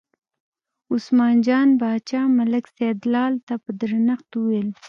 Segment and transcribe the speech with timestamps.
[0.93, 4.69] عثمان جان باچا ملک سیدلال ته په درنښت وویل.